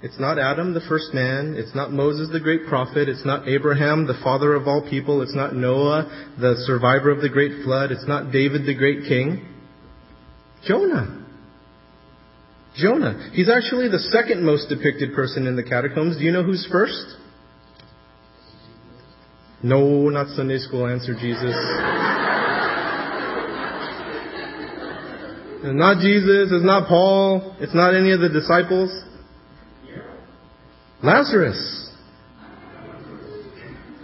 [0.00, 1.54] It's not Adam, the first man.
[1.56, 3.08] It's not Moses, the great prophet.
[3.08, 5.22] It's not Abraham, the father of all people.
[5.22, 7.92] It's not Noah, the survivor of the great flood.
[7.92, 9.46] It's not David, the great king.
[10.66, 11.21] Jonah.
[12.76, 13.30] Jonah.
[13.32, 16.16] He's actually the second most depicted person in the catacombs.
[16.16, 17.16] Do you know who's first?
[19.62, 21.54] No, not Sunday school answer, Jesus.
[25.62, 28.90] it's not Jesus, it's not Paul, it's not any of the disciples.
[31.02, 31.90] Lazarus.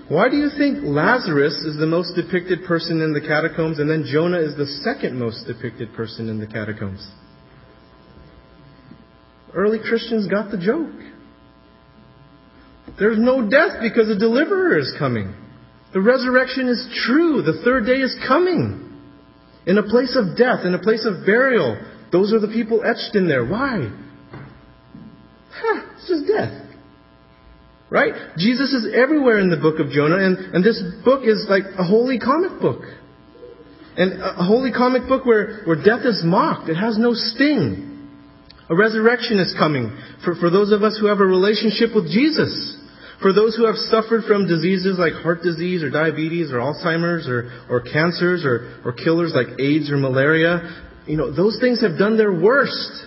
[0.08, 4.04] Why do you think Lazarus is the most depicted person in the catacombs and then
[4.10, 7.06] Jonah is the second most depicted person in the catacombs?
[9.58, 10.94] Early Christians got the joke.
[12.96, 15.34] There's no death because a deliverer is coming.
[15.92, 17.42] The resurrection is true.
[17.42, 18.84] The third day is coming.
[19.66, 21.76] In a place of death, in a place of burial,
[22.12, 23.44] those are the people etched in there.
[23.44, 23.90] Why?
[25.50, 26.54] Huh, it's just death.
[27.90, 28.14] Right?
[28.36, 31.82] Jesus is everywhere in the book of Jonah, and, and this book is like a
[31.82, 32.82] holy comic book.
[33.96, 36.68] And a holy comic book where, where death is mocked.
[36.68, 37.87] It has no sting.
[38.70, 42.76] A resurrection is coming for, for those of us who have a relationship with Jesus.
[43.22, 47.50] For those who have suffered from diseases like heart disease or diabetes or Alzheimer's or,
[47.68, 52.16] or cancers or, or killers like AIDS or malaria, you know, those things have done
[52.16, 53.06] their worst.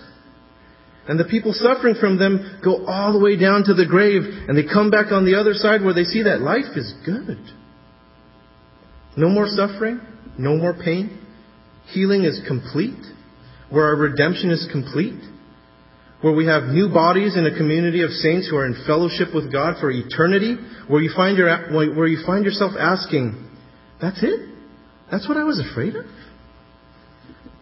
[1.08, 4.56] And the people suffering from them go all the way down to the grave and
[4.56, 7.38] they come back on the other side where they see that life is good.
[9.16, 10.00] No more suffering,
[10.38, 11.20] no more pain.
[11.88, 13.00] Healing is complete.
[13.70, 15.20] Where our redemption is complete.
[16.22, 19.52] Where we have new bodies in a community of saints who are in fellowship with
[19.52, 20.56] God for eternity.
[20.88, 23.50] Where you find, your, where you find yourself asking,
[24.00, 24.48] that's it?
[25.10, 26.06] That's what I was afraid of?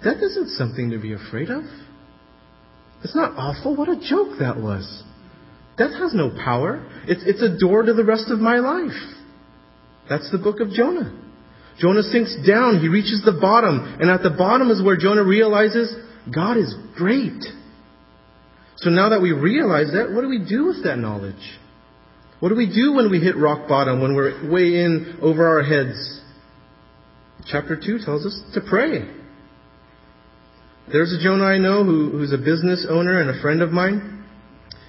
[0.04, 1.64] That isn't something to be afraid of.
[3.02, 3.76] It's not awful.
[3.76, 5.02] What a joke that was.
[5.76, 6.86] Death has no power.
[7.08, 8.96] It's, it's a door to the rest of my life.
[10.08, 11.18] That's the book of Jonah.
[11.78, 12.80] Jonah sinks down.
[12.80, 13.96] He reaches the bottom.
[14.00, 15.94] And at the bottom is where Jonah realizes
[16.34, 17.42] God is great.
[18.80, 21.58] So now that we realize that, what do we do with that knowledge?
[22.40, 25.62] What do we do when we hit rock bottom, when we're way in over our
[25.62, 26.22] heads?
[27.46, 29.04] Chapter 2 tells us to pray.
[30.90, 34.24] There's a Jonah I know who, who's a business owner and a friend of mine.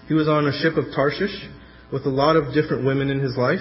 [0.07, 1.47] He was on a ship of Tarshish
[1.91, 3.59] with a lot of different women in his life.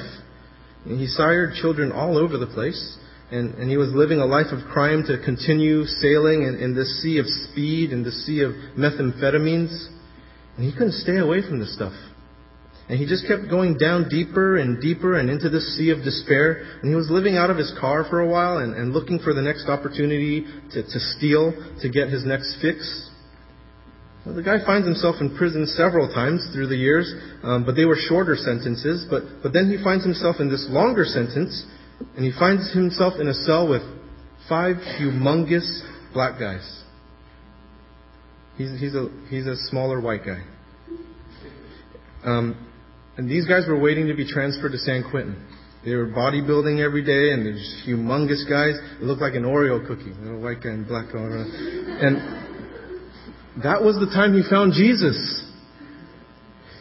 [0.84, 2.98] And he sired children all over the place.
[3.32, 7.02] And, and he was living a life of crime to continue sailing in, in this
[7.02, 9.96] sea of speed and the sea of methamphetamines.
[10.56, 11.92] And he couldn't stay away from this stuff.
[12.88, 16.66] And he just kept going down deeper and deeper and into this sea of despair.
[16.82, 19.32] And he was living out of his car for a while and, and looking for
[19.32, 23.10] the next opportunity to, to steal to get his next fix.
[24.26, 27.84] Well, the guy finds himself in prison several times through the years, um, but they
[27.84, 29.06] were shorter sentences.
[29.08, 31.64] But, but then he finds himself in this longer sentence,
[32.16, 33.82] and he finds himself in a cell with
[34.48, 35.80] five humongous
[36.12, 36.79] black guys.
[38.60, 40.42] He's, he's, a, he's a smaller white guy.
[42.22, 42.68] Um,
[43.16, 45.46] and these guys were waiting to be transferred to San Quentin.
[45.82, 48.74] They were bodybuilding every day, and just humongous guys.
[49.00, 51.20] They looked like an Oreo cookie, know, white guy and black guy.
[51.20, 52.18] And
[53.64, 55.42] that was the time he found Jesus.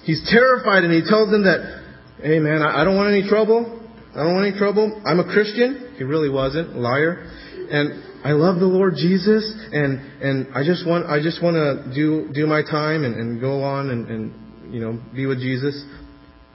[0.04, 1.82] He's terrified, and he tells them that,
[2.22, 3.80] "Hey, man, I don't want any trouble.
[4.14, 5.02] I don't want any trouble.
[5.06, 7.32] I'm a Christian." He really wasn't, liar.
[7.72, 11.94] And I love the Lord Jesus, and and I just want I just want to
[11.94, 15.76] do do my time and, and go on and, and you know be with Jesus.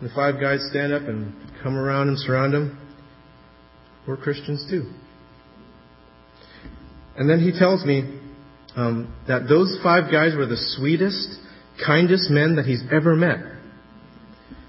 [0.01, 2.79] And The five guys stand up and come around and surround him.
[4.07, 4.93] We're Christians too.
[7.17, 8.21] And then he tells me
[8.77, 11.39] um, that those five guys were the sweetest,
[11.85, 13.39] kindest men that he's ever met.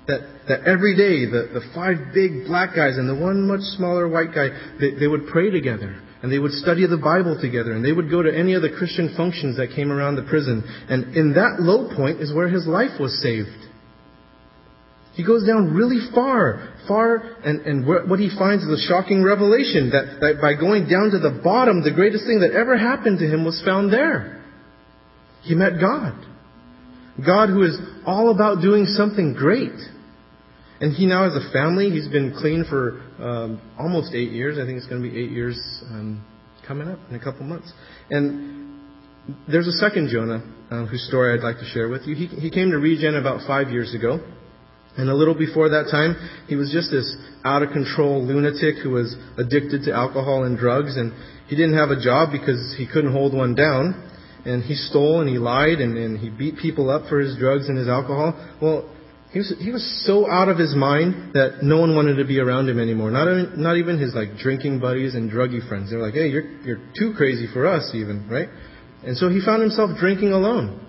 [0.08, 4.08] That, that every day, the, the five big black guys and the one much smaller
[4.08, 6.00] white guy, they, they would pray together.
[6.26, 7.74] And they would study the Bible together.
[7.74, 10.64] And they would go to any of the Christian functions that came around the prison.
[10.90, 13.54] And in that low point is where his life was saved.
[15.14, 19.92] He goes down really far, far, and, and what he finds is a shocking revelation
[19.92, 23.28] that, that by going down to the bottom, the greatest thing that ever happened to
[23.28, 24.44] him was found there.
[25.44, 26.18] He met God.
[27.24, 29.78] God who is all about doing something great.
[30.82, 31.92] And he now has a family.
[31.92, 34.58] He's been clean for um, almost eight years.
[34.58, 35.58] I think it's going to be eight years
[35.90, 36.26] um,
[36.68, 37.72] coming up in a couple months.
[38.10, 38.82] And
[39.48, 42.16] there's a second Jonah uh, whose story I'd like to share with you.
[42.16, 44.20] He, he came to Regen about five years ago.
[44.98, 46.16] And a little before that time,
[46.48, 50.96] he was just this out of control lunatic who was addicted to alcohol and drugs.
[50.96, 51.12] And
[51.48, 54.10] he didn't have a job because he couldn't hold one down.
[54.46, 57.68] And he stole and he lied and, and he beat people up for his drugs
[57.68, 58.34] and his alcohol.
[58.62, 58.90] Well,
[59.36, 62.40] he was, he was so out of his mind that no one wanted to be
[62.40, 63.12] around him anymore.
[63.12, 65.90] Not even, not even his like drinking buddies and druggy friends.
[65.90, 68.48] They were like, hey, you're, you're too crazy for us even, right?
[69.04, 70.80] And so he found himself drinking alone.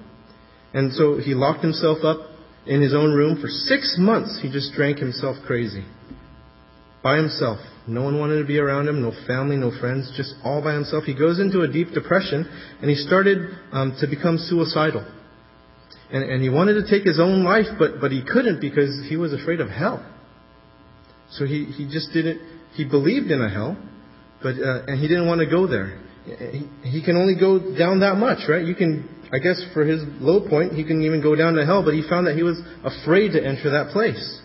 [0.72, 2.18] And so he locked himself up
[2.66, 4.38] in his own room for six months.
[4.40, 5.84] He just drank himself crazy.
[7.02, 7.58] By himself.
[7.88, 11.02] No one wanted to be around him, no family, no friends, just all by himself.
[11.02, 12.48] He goes into a deep depression
[12.80, 13.38] and he started
[13.72, 15.04] um, to become suicidal.
[16.10, 19.16] And, and he wanted to take his own life, but, but he couldn't because he
[19.16, 20.04] was afraid of hell.
[21.32, 22.40] So he, he just didn't,
[22.74, 23.76] he believed in a hell,
[24.42, 26.00] but, uh, and he didn't want to go there.
[26.24, 28.64] He, he can only go down that much, right?
[28.64, 31.84] You can, I guess for his low point, he can even go down to hell,
[31.84, 34.40] but he found that he was afraid to enter that place.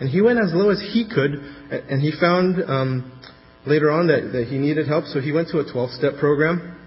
[0.00, 1.34] And he went as low as he could,
[1.70, 3.20] and he found um,
[3.66, 6.79] later on that, that he needed help, so he went to a 12 step program.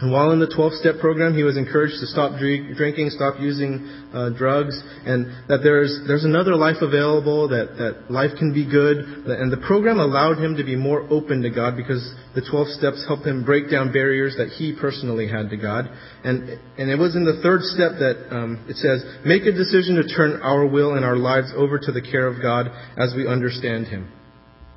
[0.00, 3.34] And while in the 12 step program, he was encouraged to stop drink, drinking, stop
[3.40, 3.82] using
[4.14, 8.98] uh, drugs, and that there's, there's another life available, that, that life can be good.
[9.26, 13.02] And the program allowed him to be more open to God because the 12 steps
[13.08, 15.90] helped him break down barriers that he personally had to God.
[16.22, 16.46] And,
[16.78, 20.06] and it was in the third step that um, it says, make a decision to
[20.06, 23.88] turn our will and our lives over to the care of God as we understand
[23.88, 24.12] Him.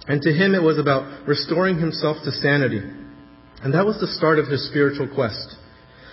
[0.07, 2.81] And to him, it was about restoring himself to sanity.
[3.63, 5.55] And that was the start of his spiritual quest.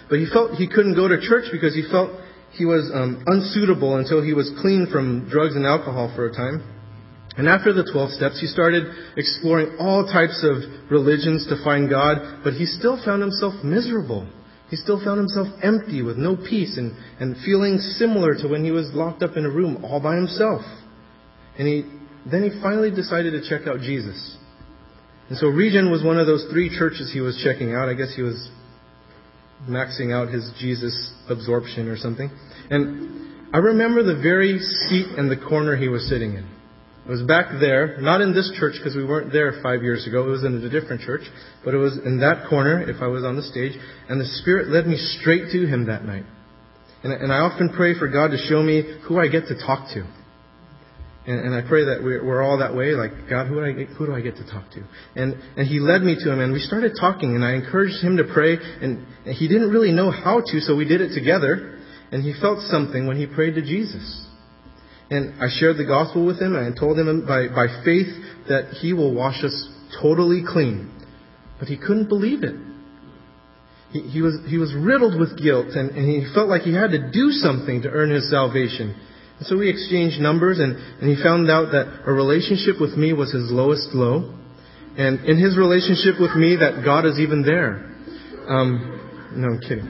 [0.08, 2.11] But he felt he couldn't go to church because he felt
[2.52, 6.64] he was um, unsuitable until he was clean from drugs and alcohol for a time.
[7.37, 8.84] And after the 12 steps, he started
[9.16, 14.26] exploring all types of religions to find God, but he still found himself miserable.
[14.70, 18.70] He still found himself empty with no peace and, and feeling similar to when he
[18.70, 20.62] was locked up in a room all by himself.
[21.56, 21.84] And he,
[22.30, 24.37] then he finally decided to check out Jesus.
[25.28, 27.88] And so Regen was one of those three churches he was checking out.
[27.88, 28.48] I guess he was
[29.68, 32.30] maxing out his Jesus absorption or something.
[32.70, 36.48] And I remember the very seat in the corner he was sitting in.
[37.06, 40.24] It was back there, not in this church because we weren't there five years ago.
[40.24, 41.22] It was in a different church,
[41.64, 43.72] but it was in that corner if I was on the stage.
[44.08, 46.24] And the Spirit led me straight to him that night.
[47.02, 49.88] And, and I often pray for God to show me who I get to talk
[49.94, 50.04] to.
[51.28, 52.92] And, and I pray that we're, we're, all that way.
[52.92, 54.82] Like, God, who do, I get, who do I get to talk to?
[55.14, 58.16] And, and He led me to Him, and we started talking, and I encouraged Him
[58.16, 61.78] to pray, and, and He didn't really know how to, so we did it together.
[62.10, 64.24] And He felt something when He prayed to Jesus.
[65.10, 68.08] And I shared the gospel with Him, and I told Him by, by faith
[68.48, 69.68] that He will wash us
[70.00, 70.90] totally clean.
[71.58, 72.56] But He couldn't believe it.
[73.92, 76.90] He, he, was, he was riddled with guilt, and, and he felt like he had
[76.92, 78.96] to do something to earn his salvation.
[79.38, 83.12] And so we exchanged numbers, and, and he found out that a relationship with me
[83.12, 84.35] was his lowest low.
[84.96, 87.87] And in his relationship with me, that God is even there.
[88.48, 89.87] Um, no, I'm kidding.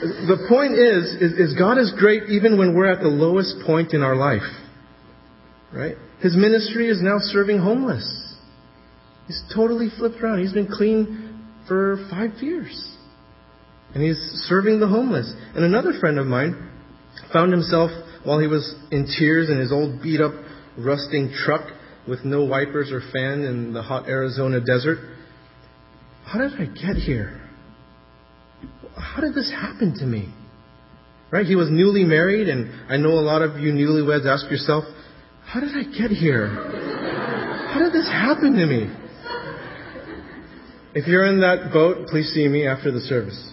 [0.00, 3.92] The point is, is, is God is great even when we're at the lowest point
[3.92, 4.48] in our life.
[5.72, 5.96] Right?
[6.20, 8.34] His ministry is now serving homeless.
[9.26, 10.40] He's totally flipped around.
[10.40, 12.96] He's been clean for five years.
[13.94, 15.30] And he's serving the homeless.
[15.54, 16.70] And another friend of mine
[17.32, 17.90] found himself
[18.24, 20.32] while he was in tears in his old beat up,
[20.78, 21.62] rusting truck
[22.08, 24.98] with no wipers or fan in the hot Arizona desert.
[26.24, 27.40] How did I get here?
[28.96, 30.32] How did this happen to me?
[31.30, 31.46] Right?
[31.46, 34.84] He was newly married, and I know a lot of you newlyweds ask yourself,
[35.46, 36.48] how did I get here?
[37.72, 38.94] How did this happen to me?
[40.92, 43.52] If you're in that boat, please see me after the service.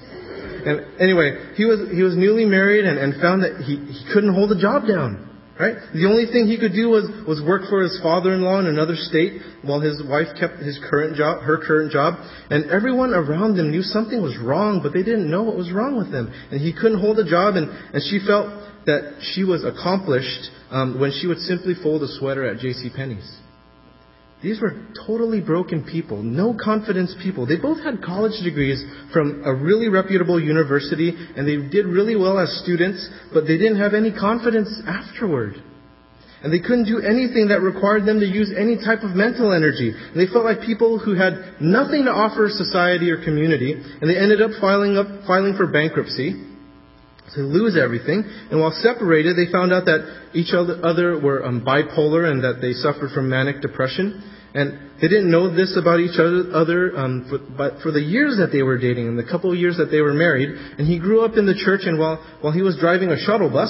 [0.67, 4.33] And anyway, he was, he was newly married and, and found that he, he couldn't
[4.35, 5.23] hold a job down.
[5.57, 5.73] Right?
[5.89, 9.41] The only thing he could do was, was work for his father-in-law in another state
[9.63, 12.13] while his wife kept his current job, her current job.
[12.51, 15.97] And everyone around him knew something was wrong, but they didn't know what was wrong
[15.97, 16.29] with him.
[16.51, 18.53] And he couldn't hold a job, and, and she felt
[18.85, 22.91] that she was accomplished um, when she would simply fold a sweater at J.C.
[22.93, 23.25] Penney's.
[24.41, 27.47] These were totally broken people, no confidence people.
[27.47, 32.37] They both had college degrees from a really reputable university, and they did really well
[32.37, 35.55] as students, but they didn't have any confidence afterward.
[36.43, 39.89] And they couldn't do anything that required them to use any type of mental energy.
[39.89, 44.17] And they felt like people who had nothing to offer society or community, and they
[44.17, 46.46] ended up filing up, filing for bankruptcy
[47.35, 48.23] to lose everything.
[48.51, 52.73] And while separated, they found out that each other were um, bipolar and that they
[52.73, 54.33] suffered from manic depression.
[54.53, 58.49] And they didn't know this about each other, um, for, but for the years that
[58.51, 60.49] they were dating and the couple of years that they were married.
[60.49, 63.51] And he grew up in the church, and while while he was driving a shuttle
[63.51, 63.69] bus,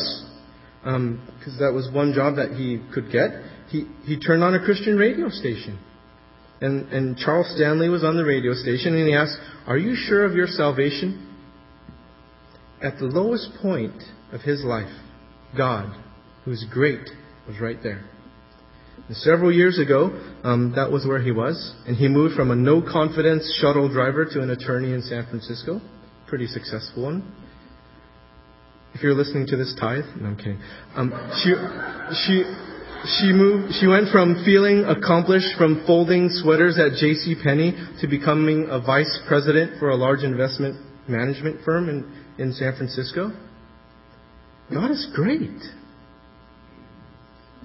[0.84, 3.32] because um, that was one job that he could get,
[3.68, 5.80] he he turned on a Christian radio station.
[6.62, 10.24] And, and Charles Stanley was on the radio station, and he asked, "Are you sure
[10.24, 11.27] of your salvation?"
[12.82, 14.02] At the lowest point
[14.32, 14.92] of his life,
[15.56, 15.96] God,
[16.46, 17.10] who's great,
[17.48, 18.04] was right there.
[19.08, 20.12] And several years ago,
[20.44, 24.26] um, that was where he was, and he moved from a no confidence shuttle driver
[24.26, 25.80] to an attorney in San Francisco.
[26.28, 27.34] Pretty successful one.
[28.94, 30.60] If you're listening to this tithe, no, I'm kidding.
[30.96, 31.12] Um,
[31.44, 31.54] she,
[32.26, 32.44] she,
[33.20, 33.76] she moved.
[33.80, 37.36] She went from feeling accomplished from folding sweaters at J.C.
[37.44, 42.76] Penney to becoming a vice president for a large investment management firm in in San
[42.76, 43.32] Francisco.
[44.74, 45.62] God is great.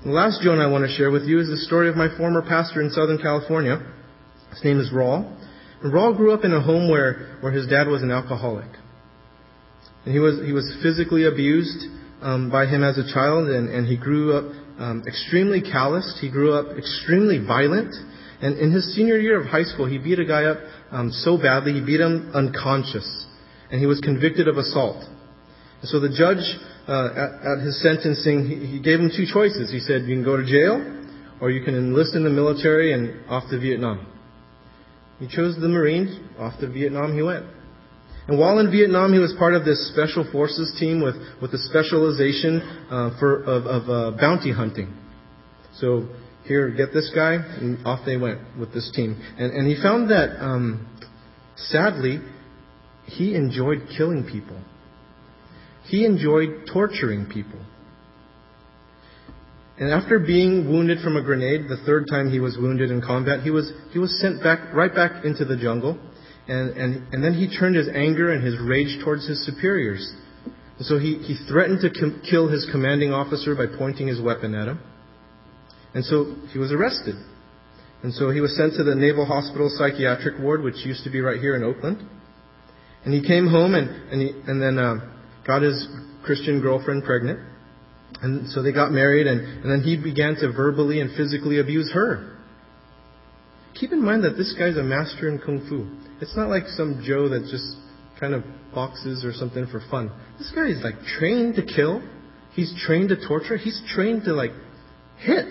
[0.05, 2.43] The last Jonah I want to share with you is the story of my former
[2.43, 3.79] pastor in Southern California.
[4.51, 5.31] His name is Raul.
[5.83, 8.71] And Raul grew up in a home where, where his dad was an alcoholic.
[10.05, 11.87] And he was, he was physically abused
[12.21, 14.45] um, by him as a child, and, and he grew up
[14.79, 16.19] um, extremely calloused.
[16.21, 17.95] He grew up extremely violent.
[18.41, 20.59] And in his senior year of high school, he beat a guy up
[20.91, 23.27] um, so badly, he beat him unconscious.
[23.73, 25.03] And he was convicted of assault.
[25.81, 26.45] And so the judge,
[26.87, 29.73] uh, at, at, his sentencing, he, he gave him two choices.
[29.73, 30.79] He said, you can go to jail,
[31.41, 34.07] or you can enlist in the military and off to Vietnam.
[35.19, 36.19] He chose the Marines.
[36.39, 37.47] Off to Vietnam he went.
[38.29, 41.59] And while in Vietnam, he was part of this special forces team with, with a
[41.59, 42.61] specialization
[42.91, 44.95] uh, for, of, of uh, bounty hunting.
[45.79, 46.09] So
[46.45, 49.21] here, get this guy, and off they went with this team.
[49.39, 50.87] And, and he found that, um,
[51.57, 52.21] sadly,
[53.17, 54.61] he enjoyed killing people.
[55.85, 57.61] He enjoyed torturing people.
[59.79, 63.43] And after being wounded from a grenade, the third time he was wounded in combat,
[63.43, 65.99] he was, he was sent back, right back into the jungle.
[66.47, 70.15] And, and, and then he turned his anger and his rage towards his superiors.
[70.79, 74.55] And so he, he threatened to com- kill his commanding officer by pointing his weapon
[74.55, 74.81] at him.
[75.95, 77.17] And so he was arrested.
[78.03, 81.21] And so he was sent to the Naval Hospital Psychiatric Ward, which used to be
[81.21, 82.09] right here in Oakland.
[83.05, 84.95] And he came home and, and, he, and then uh,
[85.47, 85.87] got his
[86.25, 87.41] Christian girlfriend pregnant.
[88.21, 91.91] And so they got married, and, and then he began to verbally and physically abuse
[91.93, 92.39] her.
[93.75, 95.89] Keep in mind that this guy's a master in kung fu.
[96.21, 97.77] It's not like some Joe that just
[98.21, 100.13] kind of boxes or something for fun.
[100.39, 102.01] This guy is like trained to kill.
[102.53, 103.57] He's trained to torture.
[103.57, 104.53] He's trained to like
[105.19, 105.49] hit.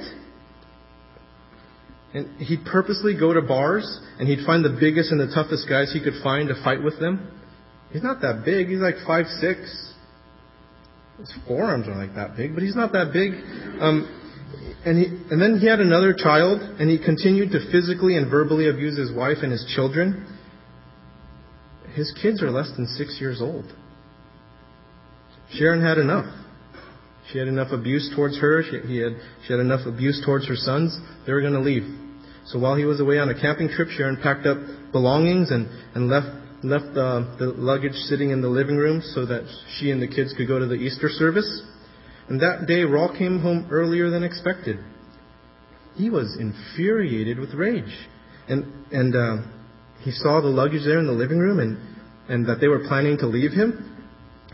[2.14, 5.92] And he'd purposely go to bars and he'd find the biggest and the toughest guys
[5.92, 7.41] he could find to fight with them.
[7.92, 8.68] He's not that big.
[8.68, 9.60] He's like five six.
[11.20, 13.34] His forearms are like that big, but he's not that big.
[13.82, 14.18] Um,
[14.86, 18.70] and, he, and then he had another child, and he continued to physically and verbally
[18.70, 20.26] abuse his wife and his children.
[21.94, 23.66] His kids are less than six years old.
[25.52, 26.26] Sharon had enough.
[27.32, 28.64] She had enough abuse towards her.
[28.64, 29.14] She, he had,
[29.46, 30.98] she had enough abuse towards her sons.
[31.28, 31.84] They were going to leave.
[32.48, 34.58] So while he was away on a camping trip, Sharon packed up
[34.92, 36.28] belongings and, and left
[36.64, 39.44] left uh, the luggage sitting in the living room so that
[39.78, 41.64] she and the kids could go to the Easter service.
[42.30, 44.78] And that day, Raul came home earlier than expected.
[45.96, 48.08] He was infuriated with rage.
[48.48, 49.48] And, and uh,
[50.04, 51.78] he saw the luggage there in the living room and,
[52.30, 54.06] and that they were planning to leave him.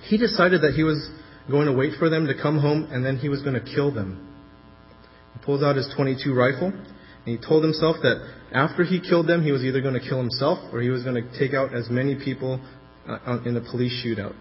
[0.03, 1.09] He decided that he was
[1.49, 3.93] going to wait for them to come home and then he was going to kill
[3.93, 4.35] them.
[5.33, 6.73] He pulls out his 22 rifle
[7.27, 10.17] and he told himself that after he killed them, he was either going to kill
[10.17, 12.65] himself or he was going to take out as many people
[13.05, 14.33] uh, in a police shootout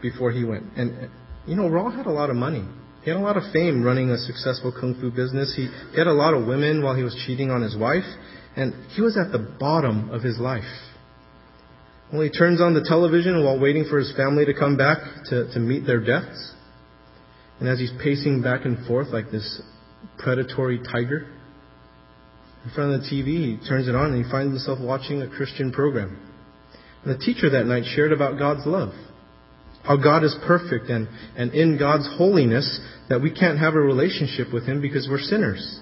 [0.00, 0.64] before he went.
[0.74, 1.10] And,
[1.46, 2.66] you know, Raul had a lot of money.
[3.02, 5.52] He had a lot of fame running a successful kung fu business.
[5.54, 8.08] He, he had a lot of women while he was cheating on his wife.
[8.56, 10.64] And he was at the bottom of his life.
[12.10, 14.96] Well, he turns on the television while waiting for his family to come back
[15.26, 16.54] to, to meet their deaths.
[17.60, 19.60] And as he's pacing back and forth like this
[20.18, 21.26] predatory tiger.
[22.64, 25.28] In front of the TV, he turns it on and he finds himself watching a
[25.28, 26.18] Christian program.
[27.04, 28.92] And the teacher that night shared about God's love.
[29.82, 34.52] How God is perfect and, and in God's holiness that we can't have a relationship
[34.52, 35.80] with Him because we're sinners.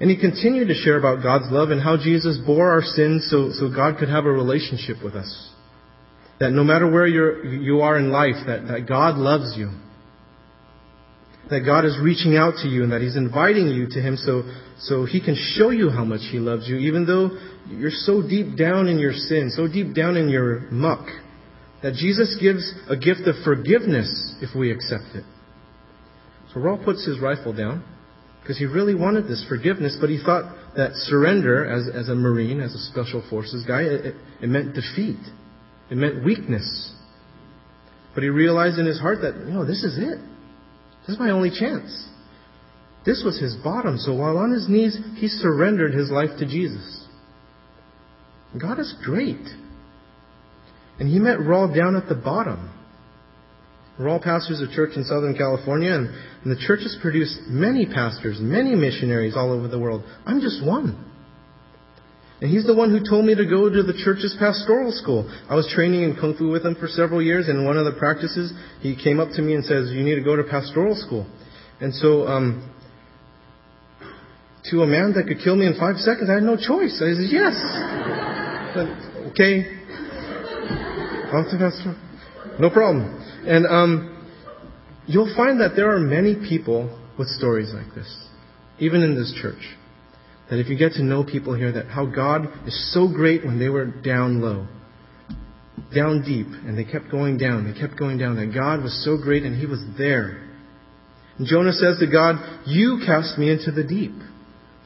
[0.00, 3.52] And he continued to share about God's love and how Jesus bore our sins so,
[3.52, 5.50] so God could have a relationship with us.
[6.40, 9.70] That no matter where you're, you are in life, that, that God loves you
[11.50, 14.42] that God is reaching out to you and that He's inviting you to Him so,
[14.78, 17.30] so He can show you how much He loves you, even though
[17.68, 21.06] you're so deep down in your sin, so deep down in your muck,
[21.82, 25.24] that Jesus gives a gift of forgiveness if we accept it.
[26.52, 27.84] So Raul puts his rifle down
[28.40, 32.60] because he really wanted this forgiveness, but he thought that surrender as, as a Marine,
[32.60, 35.20] as a Special Forces guy, it, it meant defeat.
[35.90, 36.92] It meant weakness.
[38.14, 40.18] But he realized in his heart that, you know, this is it.
[41.06, 42.08] This is my only chance.
[43.04, 43.98] This was his bottom.
[43.98, 47.06] So while on his knees, he surrendered his life to Jesus.
[48.60, 49.46] God is great.
[50.98, 52.70] And he met Raul down at the bottom.
[53.98, 58.38] Raul pastors a church in Southern California, and, and the church has produced many pastors,
[58.40, 60.02] many missionaries all over the world.
[60.26, 61.12] I'm just one.
[62.40, 65.30] And he's the one who told me to go to the church's pastoral school.
[65.48, 67.84] I was training in Kung Fu with him for several years, and in one of
[67.84, 70.96] the practices, he came up to me and says, You need to go to pastoral
[70.96, 71.26] school.
[71.80, 72.70] And so, um,
[74.70, 77.00] to a man that could kill me in five seconds, I had no choice.
[77.00, 77.54] I said, Yes.
[78.74, 78.88] said,
[79.30, 79.84] okay.
[81.32, 81.96] Off to pastoral.
[82.58, 83.20] No problem.
[83.46, 84.26] And um,
[85.06, 88.26] you'll find that there are many people with stories like this,
[88.78, 89.62] even in this church.
[90.50, 93.58] That if you get to know people here, that how God is so great when
[93.58, 94.66] they were down low,
[95.94, 99.16] down deep, and they kept going down, they kept going down, that God was so
[99.16, 100.44] great and He was there.
[101.38, 102.36] And Jonah says to God,
[102.66, 104.12] You cast me into the deep.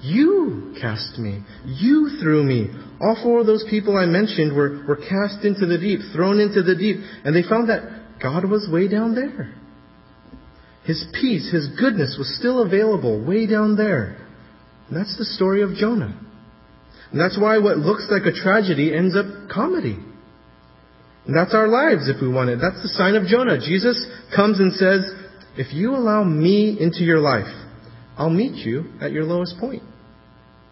[0.00, 1.42] You cast me.
[1.64, 2.68] You threw me.
[3.00, 6.62] All four of those people I mentioned were, were cast into the deep, thrown into
[6.62, 9.54] the deep, and they found that God was way down there.
[10.84, 14.27] His peace, His goodness was still available way down there.
[14.88, 16.18] And that's the story of Jonah.
[17.10, 19.98] And that's why what looks like a tragedy ends up comedy.
[21.26, 22.58] And that's our lives if we want it.
[22.60, 23.58] That's the sign of Jonah.
[23.58, 25.00] Jesus comes and says,
[25.56, 27.52] If you allow me into your life,
[28.16, 29.82] I'll meet you at your lowest point.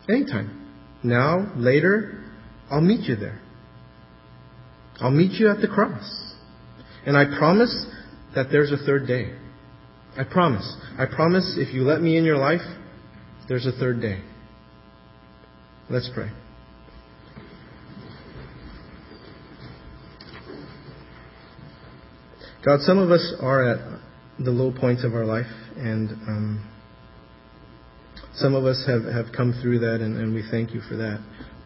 [0.08, 0.72] Anytime.
[1.02, 2.24] Now, later,
[2.70, 3.40] I'll meet you there.
[5.00, 6.34] I'll meet you at the cross.
[7.04, 7.86] And I promise
[8.34, 9.32] that there's a third day.
[10.18, 10.76] I promise.
[10.98, 12.62] I promise if you let me in your life,
[13.48, 14.22] there's a third day.
[15.88, 16.30] Let's pray.
[22.64, 24.00] God, some of us are at
[24.40, 26.72] the low points of our life, and um,
[28.34, 31.20] some of us have, have come through that, and, and we thank you for that.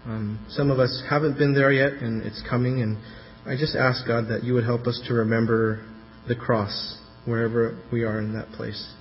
[0.05, 2.99] Um, some of us haven't been there yet, and it's coming, and
[3.47, 5.87] I just ask, God, that you would help us to remember
[6.29, 8.93] the cross wherever we are in that place.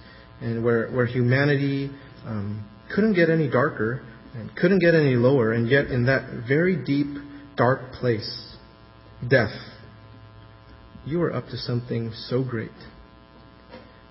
[0.42, 1.92] And where, where humanity
[2.26, 4.02] um, couldn't get any darker
[4.34, 7.08] and couldn't get any lower, and yet in that very deep,
[7.56, 8.56] dark place,
[9.28, 9.54] death,
[11.06, 12.72] you are up to something so great.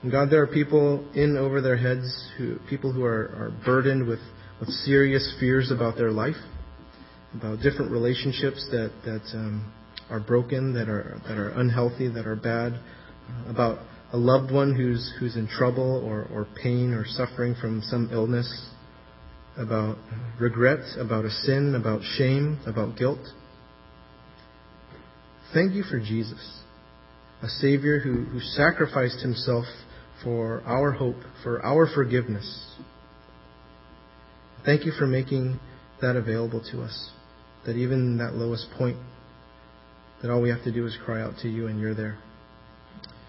[0.03, 4.07] And God, there are people in over their heads, who, people who are, are burdened
[4.07, 4.21] with,
[4.61, 6.37] with serious fears about their life,
[7.35, 9.73] about different relationships that, that um,
[10.11, 12.79] are broken, that are, that are unhealthy, that are bad,
[13.49, 13.81] about
[14.13, 18.71] a loved one who's, who's in trouble or, or pain or suffering from some illness,
[19.59, 19.99] about
[20.41, 23.19] regret, about a sin, about shame, about guilt.
[25.53, 26.61] Thank you for Jesus,
[27.43, 29.65] a Savior who, who sacrificed himself
[30.23, 32.77] for our hope, for our forgiveness.
[34.65, 35.59] Thank you for making
[36.01, 37.11] that available to us,
[37.67, 38.97] that even that lowest point,
[40.23, 42.19] that all we have to do is cry out to you and you're there.